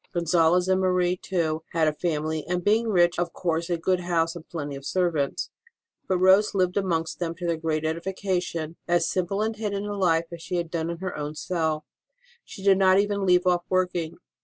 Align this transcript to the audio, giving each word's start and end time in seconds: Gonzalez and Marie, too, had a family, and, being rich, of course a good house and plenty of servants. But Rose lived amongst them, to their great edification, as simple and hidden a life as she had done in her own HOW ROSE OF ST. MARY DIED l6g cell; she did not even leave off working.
Gonzalez 0.15 0.67
and 0.67 0.81
Marie, 0.81 1.15
too, 1.15 1.61
had 1.73 1.87
a 1.87 1.93
family, 1.93 2.43
and, 2.47 2.63
being 2.63 2.87
rich, 2.87 3.19
of 3.19 3.33
course 3.33 3.69
a 3.69 3.77
good 3.77 3.99
house 3.99 4.35
and 4.35 4.49
plenty 4.49 4.75
of 4.75 4.83
servants. 4.83 5.51
But 6.07 6.17
Rose 6.17 6.55
lived 6.55 6.75
amongst 6.75 7.19
them, 7.19 7.35
to 7.35 7.45
their 7.45 7.55
great 7.57 7.85
edification, 7.85 8.77
as 8.87 9.07
simple 9.07 9.43
and 9.43 9.55
hidden 9.55 9.85
a 9.85 9.93
life 9.95 10.25
as 10.33 10.41
she 10.41 10.55
had 10.55 10.71
done 10.71 10.89
in 10.89 10.97
her 11.01 11.15
own 11.15 11.21
HOW 11.21 11.27
ROSE 11.27 11.29
OF 11.29 11.37
ST. 11.37 11.51
MARY 11.51 11.59
DIED 11.59 11.75
l6g 11.75 11.81
cell; 11.81 11.85
she 12.45 12.63
did 12.63 12.77
not 12.79 12.97
even 12.99 13.25
leave 13.27 13.45
off 13.45 13.61
working. 13.69 14.17